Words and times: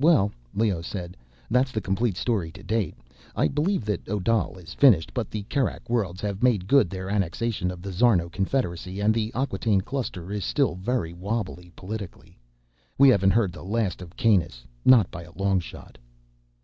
"Well," 0.00 0.32
Leoh 0.54 0.82
said, 0.82 1.16
"that's 1.52 1.70
the 1.70 1.80
complete 1.80 2.16
story, 2.16 2.50
to 2.50 2.64
date. 2.64 2.96
I 3.36 3.46
believe 3.46 3.84
that 3.84 4.08
Odal 4.08 4.58
is 4.58 4.74
finished. 4.74 5.14
But 5.14 5.30
the 5.30 5.44
Kerak 5.44 5.88
Worlds 5.88 6.20
have 6.20 6.42
made 6.42 6.66
good 6.66 6.90
their 6.90 7.08
annexation 7.08 7.70
of 7.70 7.80
the 7.80 7.92
Szarno 7.92 8.28
Confederacy, 8.28 8.98
and 8.98 9.14
the 9.14 9.30
Acquataine 9.36 9.82
Cluster 9.82 10.32
is 10.32 10.44
still 10.44 10.74
very 10.74 11.12
wobbly, 11.12 11.70
politically. 11.76 12.36
We 12.98 13.08
haven't 13.08 13.30
heard 13.30 13.52
the 13.52 13.62
last 13.62 14.02
of 14.02 14.16
Kanus—not 14.16 15.08
by 15.12 15.22
a 15.22 15.32
long 15.38 15.60
shot." 15.60 15.96